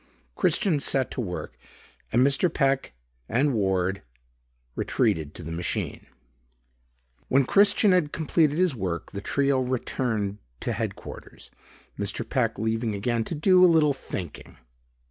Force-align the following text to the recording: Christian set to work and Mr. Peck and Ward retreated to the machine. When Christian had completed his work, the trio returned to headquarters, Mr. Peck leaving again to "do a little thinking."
Christian 0.35 0.79
set 0.79 1.11
to 1.11 1.21
work 1.21 1.53
and 2.11 2.25
Mr. 2.25 2.51
Peck 2.51 2.93
and 3.29 3.53
Ward 3.53 4.01
retreated 4.75 5.35
to 5.35 5.43
the 5.43 5.51
machine. 5.51 6.07
When 7.27 7.45
Christian 7.45 7.91
had 7.91 8.11
completed 8.11 8.57
his 8.57 8.73
work, 8.73 9.11
the 9.11 9.21
trio 9.21 9.59
returned 9.59 10.39
to 10.61 10.73
headquarters, 10.73 11.51
Mr. 11.99 12.27
Peck 12.27 12.57
leaving 12.57 12.95
again 12.95 13.23
to 13.25 13.35
"do 13.35 13.63
a 13.63 13.67
little 13.69 13.93
thinking." 13.93 14.57